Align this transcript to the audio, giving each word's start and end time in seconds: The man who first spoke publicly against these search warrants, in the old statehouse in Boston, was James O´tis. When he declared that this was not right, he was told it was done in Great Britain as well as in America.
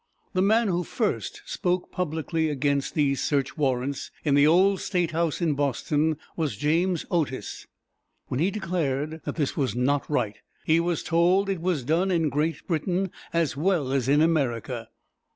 The 0.33 0.41
man 0.41 0.67
who 0.67 0.83
first 0.83 1.43
spoke 1.45 1.91
publicly 1.91 2.49
against 2.49 2.95
these 2.95 3.21
search 3.23 3.55
warrants, 3.55 4.09
in 4.25 4.33
the 4.33 4.47
old 4.47 4.79
statehouse 4.81 5.41
in 5.41 5.53
Boston, 5.53 6.17
was 6.35 6.57
James 6.57 7.05
O´tis. 7.11 7.67
When 8.25 8.39
he 8.39 8.49
declared 8.49 9.21
that 9.25 9.35
this 9.35 9.55
was 9.55 9.75
not 9.75 10.09
right, 10.09 10.37
he 10.65 10.79
was 10.79 11.03
told 11.03 11.49
it 11.51 11.61
was 11.61 11.83
done 11.83 12.09
in 12.09 12.29
Great 12.29 12.65
Britain 12.65 13.11
as 13.31 13.55
well 13.55 13.93
as 13.93 14.09
in 14.09 14.21
America. 14.23 14.89